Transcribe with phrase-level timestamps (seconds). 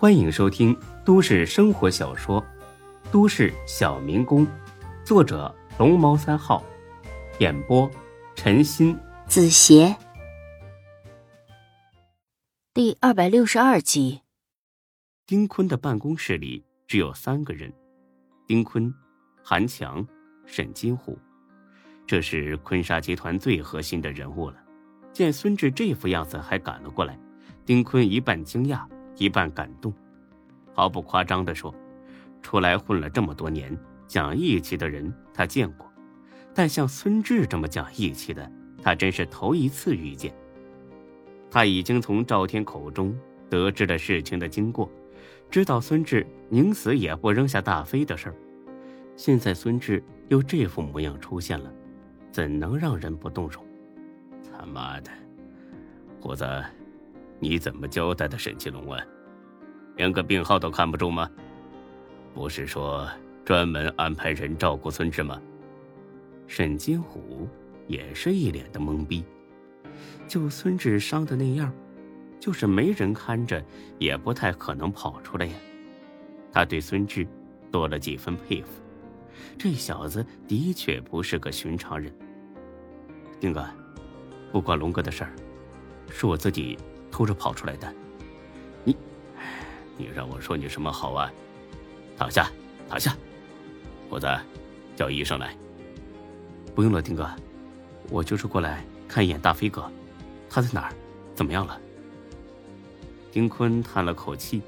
[0.00, 0.74] 欢迎收听
[1.04, 2.40] 都市生活小说
[3.12, 4.46] 《都市小民工》，
[5.04, 6.64] 作者龙猫三号，
[7.38, 7.86] 演播
[8.34, 9.94] 陈鑫、子邪，
[12.72, 14.22] 第二百六十二集。
[15.26, 17.70] 丁坤的办公室里只有三个人：
[18.46, 18.90] 丁坤、
[19.44, 20.02] 韩强、
[20.46, 21.18] 沈金虎。
[22.06, 24.56] 这是坤沙集团最核心的人物了。
[25.12, 27.20] 见孙志这副样子还赶了过来，
[27.66, 28.82] 丁坤一半惊讶，
[29.20, 29.92] 一半感动。
[30.72, 31.72] 毫不夸张地说，
[32.42, 33.76] 出来混了这么多年，
[34.08, 35.86] 讲义气的人他见过，
[36.54, 38.50] 但像孙志这么讲义气的，
[38.82, 40.34] 他真是头一次遇见。
[41.50, 43.14] 他已经从赵天口中
[43.50, 44.90] 得知了事情的经过，
[45.50, 48.34] 知道孙志宁死也不扔下大飞的事儿。
[49.16, 51.70] 现在孙志又这副模样出现了。
[52.32, 53.66] 怎能让人不动容？
[54.52, 55.10] 他妈的，
[56.20, 56.46] 虎子，
[57.40, 59.02] 你怎么交代的沈继龙啊？
[59.96, 61.28] 连个病号都看不住吗？
[62.32, 63.08] 不是说
[63.44, 65.40] 专门安排人照顾孙志吗？
[66.46, 67.48] 沈金虎
[67.86, 69.24] 也是一脸的懵逼。
[70.28, 71.72] 就孙志伤的那样，
[72.38, 73.64] 就是没人看着，
[73.98, 75.54] 也不太可能跑出来呀。
[76.52, 77.26] 他对孙志
[77.70, 78.68] 多了几分佩服。
[79.58, 82.12] 这小子的确不是个寻常人。
[83.40, 83.64] 丁哥，
[84.52, 85.32] 不关龙哥的事儿，
[86.10, 86.78] 是我自己
[87.10, 87.92] 偷着跑出来的。
[88.84, 88.96] 你，
[89.96, 91.30] 你让我说你什么好啊？
[92.16, 92.50] 躺下，
[92.88, 93.16] 躺下。
[94.08, 94.26] 虎子，
[94.96, 95.56] 叫医生来。
[96.74, 97.28] 不用了，丁哥，
[98.08, 99.90] 我就是过来看一眼大飞哥，
[100.48, 100.92] 他在哪儿？
[101.34, 101.80] 怎么样了？
[103.32, 104.60] 丁坤叹了口气，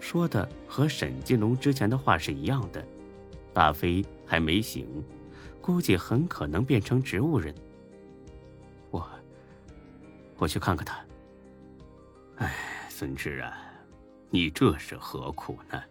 [0.00, 2.84] 说的和沈金龙之前的话是一样的。
[3.54, 4.86] 大飞还没醒，
[5.62, 7.54] 估计很可能变成植物人。
[8.90, 9.08] 我，
[10.36, 11.05] 我去看看他。
[12.36, 12.54] 哎，
[12.88, 13.56] 孙志啊，
[14.30, 15.82] 你这是何苦呢？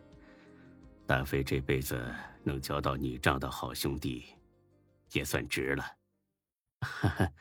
[1.07, 4.25] 大飞这辈子能交到你这样的好兄弟，
[5.11, 5.83] 也算值了。
[6.81, 7.31] 哈哈，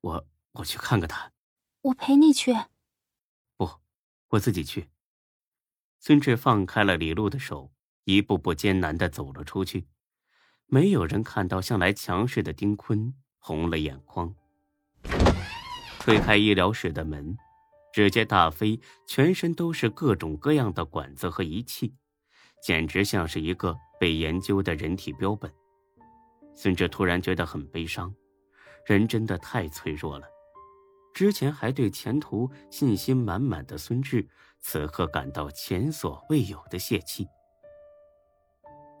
[0.00, 1.30] 我我去看看他。
[1.82, 2.52] 我陪你去。
[3.56, 3.70] 不，
[4.28, 4.88] 我自己去。
[5.98, 7.72] 孙志放开了李璐的手。
[8.04, 9.86] 一步步艰难的走了出去，
[10.66, 14.34] 没有人看到向来强势的丁坤红了眼眶。
[16.00, 17.36] 推开医疗室的门，
[17.92, 21.94] 只见大飞全身都是各种各样的管子和仪器，
[22.62, 25.52] 简直像是一个被研究的人体标本。
[26.54, 28.14] 孙志突然觉得很悲伤，
[28.86, 30.26] 人真的太脆弱了。
[31.12, 34.28] 之前还对前途信心满满的孙志，
[34.60, 37.26] 此刻感到前所未有的泄气。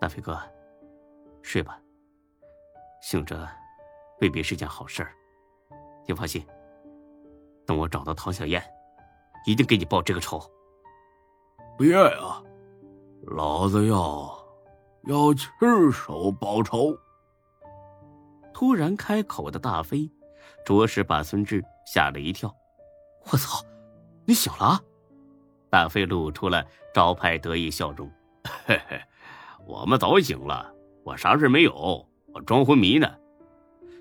[0.00, 0.36] 大飞哥，
[1.42, 1.80] 睡吧。
[3.02, 3.48] 醒着，
[4.20, 5.14] 未必是件好事儿。
[6.06, 6.44] 你放心，
[7.66, 8.62] 等我找到唐小燕，
[9.46, 10.40] 一定给你报这个仇。
[11.78, 12.42] 别呀，
[13.26, 14.38] 老子要
[15.04, 15.48] 要亲
[15.92, 16.96] 手报仇！
[18.52, 20.10] 突然开口的大飞，
[20.64, 22.54] 着实把孙志吓了一跳。
[23.30, 23.64] 我操，
[24.26, 24.78] 你醒了！
[25.70, 28.10] 大飞露出了招牌得意笑容。
[28.66, 29.00] 嘿嘿。
[29.66, 30.74] 我们早醒了，
[31.04, 31.72] 我啥事没有，
[32.34, 33.08] 我装昏迷呢。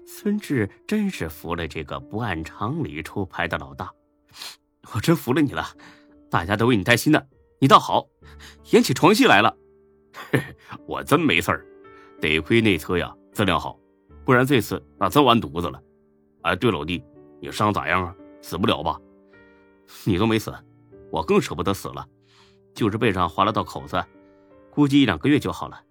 [0.08, 3.94] 孙志真是服了这个不按常理出牌的老大，
[4.94, 5.66] 我真服了你了，
[6.30, 7.22] 大家都为你担心呢。
[7.60, 8.08] 你倒好，
[8.72, 9.56] 演起床戏来了。
[10.32, 10.56] 嘿嘿，
[10.88, 11.66] 我真没事儿，
[12.22, 13.80] 得亏内侧呀质量好，
[14.26, 15.82] 不然这次那真完犊子了。
[16.42, 17.04] 哎，对，老弟，
[17.42, 18.16] 你伤咋样啊？
[18.42, 19.00] 死不了吧？
[20.06, 20.54] 你都没死，
[21.12, 22.08] 我更舍不得死了，
[22.74, 24.04] 就是背上划了道口子。
[24.72, 25.82] 估计一两个月就好了。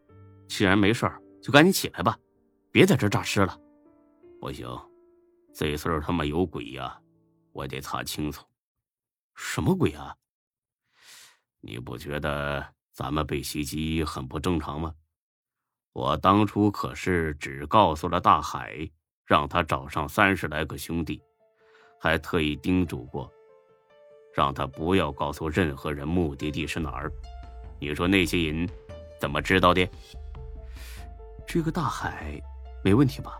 [0.48, 2.16] 既然没事儿，就赶紧起来吧，
[2.72, 3.58] 别在这诈尸了。
[4.40, 4.66] 不行，
[5.54, 6.98] 这事儿他妈有鬼呀！
[7.52, 8.42] 我得查清楚。
[9.40, 10.16] 什么鬼啊？
[11.60, 14.92] 你不觉得咱们被袭击很不正常吗？
[15.92, 18.76] 我当初可是只告诉了大海，
[19.24, 21.22] 让他找上三十来个兄弟，
[22.00, 23.32] 还特意叮嘱过，
[24.34, 27.10] 让他不要告诉任何人目的地是哪儿。
[27.78, 28.68] 你说那些人
[29.20, 29.88] 怎么知道的？
[31.46, 32.42] 这个大海
[32.82, 33.38] 没问题吧？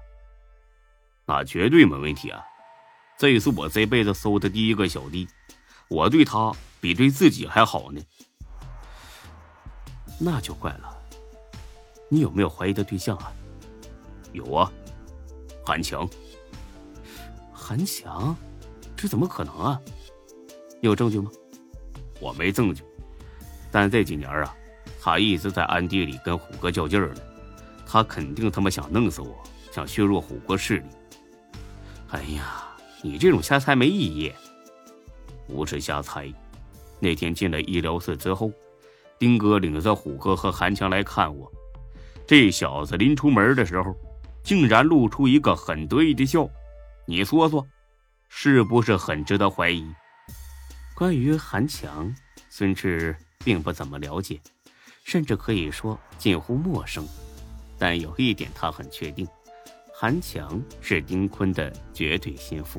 [1.27, 2.41] 那绝对没问题啊！
[3.19, 5.29] 这也是我这辈子收的第一个小弟，
[5.88, 8.00] 我对他比对自己还好呢。
[10.19, 10.96] 那就怪了，
[12.08, 13.32] 你有没有怀疑的对象啊？
[14.32, 14.70] 有啊，
[15.64, 16.08] 韩强。
[17.52, 18.35] 韩强，
[18.96, 19.81] 这怎么可能啊？
[20.81, 21.31] 有证据吗？
[22.20, 22.82] 我没证据。
[23.70, 24.55] 但这几年啊，
[25.00, 27.20] 他一直在暗地里跟虎哥较劲儿呢。
[27.87, 29.37] 他肯定他妈想弄死我，
[29.70, 30.87] 想削弱虎哥势力。
[32.08, 32.69] 哎呀，
[33.02, 34.32] 你这种瞎猜没意义。
[35.49, 36.33] 不是瞎猜，
[37.00, 38.53] 那天进了医疗室之后，
[39.19, 41.50] 丁哥领着虎哥和韩强来看我。
[42.27, 43.97] 这小子临出门的时候，
[44.45, 46.49] 竟然露出一个很得意的笑。
[47.06, 47.67] 你说说，
[48.29, 49.85] 是不是很值得怀疑？
[50.95, 52.15] 关于韩强，
[52.50, 54.39] 孙志并不怎么了解，
[55.05, 57.06] 甚至可以说近乎陌生。
[57.79, 59.27] 但有一点他很确定：
[59.95, 62.79] 韩强是丁坤的绝对心腹。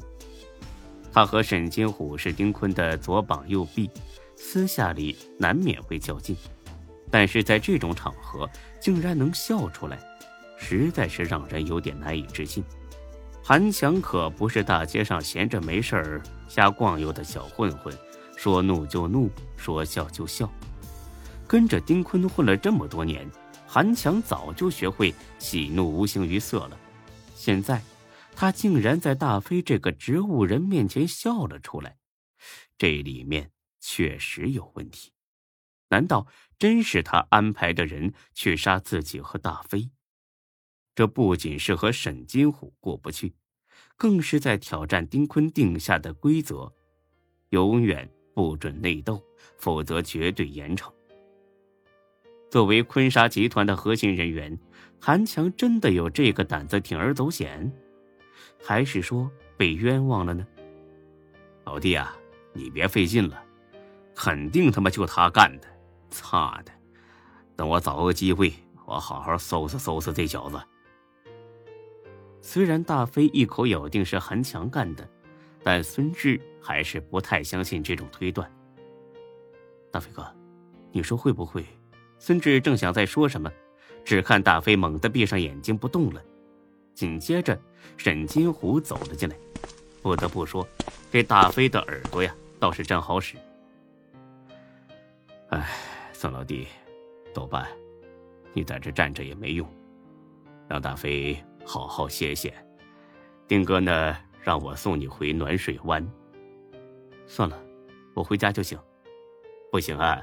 [1.11, 3.89] 他和沈金虎是丁坤的左膀右臂，
[4.35, 6.35] 私下里难免会较劲，
[7.09, 9.99] 但是在这种场合竟然能笑出来，
[10.57, 12.63] 实在是让人有点难以置信。
[13.43, 17.91] 韩强可不是大街上闲着没事儿瞎逛悠的小混混，
[18.37, 20.49] 说怒就怒，说笑就笑。
[21.47, 23.27] 跟着丁坤混了这么多年，
[23.65, 26.77] 韩强早就学会喜怒无形于色了，
[27.33, 27.81] 现在。
[28.39, 31.97] 他竟然在大飞这个植物人面前笑了出来，
[32.77, 33.51] 这里面
[33.81, 35.11] 确实有问题。
[35.89, 36.25] 难道
[36.57, 39.91] 真是他安排的人去杀自己和大飞？
[40.95, 43.35] 这不仅是和沈金虎过不去，
[43.97, 46.73] 更是在挑战丁坤定下的规则：
[47.49, 49.21] 永远不准内斗，
[49.57, 50.89] 否则绝对严惩。
[52.49, 54.57] 作为坤沙集团的核心人员，
[54.97, 57.69] 韩强真的有这个胆子铤而走险？
[58.61, 60.45] 还是说被冤枉了呢？
[61.63, 62.15] 老弟啊，
[62.53, 63.43] 你别费劲了，
[64.15, 65.67] 肯定他妈就他干的！
[66.09, 66.71] 操的！
[67.55, 68.53] 等我找个机会，
[68.85, 70.59] 我好好收拾收拾这小子。
[72.41, 75.07] 虽然大飞一口咬定是韩强干的，
[75.63, 78.49] 但孙志还是不太相信这种推断。
[79.91, 80.25] 大飞哥，
[80.91, 81.65] 你说会不会？
[82.17, 83.51] 孙志正想再说什么，
[84.03, 86.21] 只看大飞猛地闭上眼睛不动了。
[86.99, 87.57] 紧接着，
[87.95, 89.35] 沈金虎走了进来。
[90.01, 90.67] 不得不说，
[91.09, 93.37] 这大飞的耳朵呀，倒是真好使。
[95.47, 95.65] 哎，
[96.11, 96.67] 宋老弟，
[97.33, 97.65] 多半，
[98.51, 99.65] 你在这站着也没用，
[100.67, 102.53] 让大飞好好歇歇。
[103.47, 106.05] 丁哥呢，让我送你回暖水湾。
[107.27, 107.57] 算了，
[108.13, 108.77] 我回家就行。
[109.71, 110.21] 不行啊，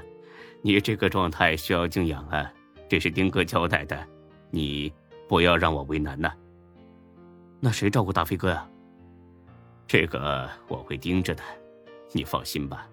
[0.61, 2.53] 你这个状态需要静养啊，
[2.87, 4.07] 这是丁哥交代的，
[4.51, 4.93] 你
[5.27, 6.31] 不要让我为难呐。
[7.59, 8.69] 那谁照顾大飞哥呀？
[9.87, 11.43] 这个我会盯着的，
[12.11, 12.87] 你放心吧。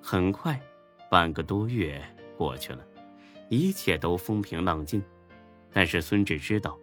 [0.00, 0.60] 很快，
[1.10, 2.02] 半个多月
[2.36, 2.84] 过去了，
[3.48, 5.02] 一切都风平浪静。
[5.72, 6.78] 但是孙志知道，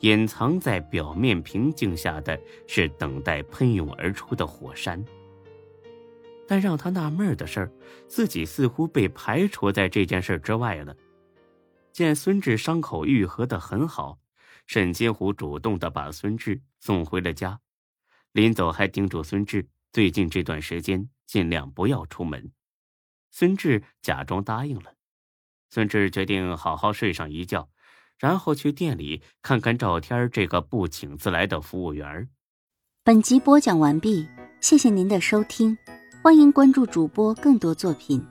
[0.00, 5.04] 隐藏在表面平静下的是等待喷涌而出的火山。
[6.46, 7.70] 但让他纳闷的是，
[8.08, 10.94] 自己似乎被排除在这件事之外了。
[11.92, 14.18] 见孙志伤口愈合的很好。
[14.72, 17.60] 沈金虎主动的把孙志送回了家，
[18.32, 22.50] 临走还叮嘱孙志最近这段时间尽量不要出门。
[23.30, 24.94] 孙志假装答应了。
[25.68, 27.68] 孙志决定好好睡上一觉，
[28.16, 32.30] 然后去店里看看赵天这个不请自来的服务员。
[33.04, 34.26] 本集播讲完毕，
[34.62, 35.76] 谢谢您的收听，
[36.22, 38.26] 欢迎关注主播更多作品。